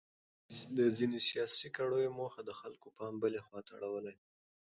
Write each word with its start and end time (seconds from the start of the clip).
د 0.77 0.79
ځینو 0.97 1.17
سیاسي 1.29 1.67
کړیو 1.77 2.15
موخه 2.19 2.41
د 2.45 2.51
خلکو 2.59 2.87
پام 2.97 3.13
بلې 3.23 3.39
خواته 3.45 3.69
اړول 3.77 4.03
دي. 4.09 4.15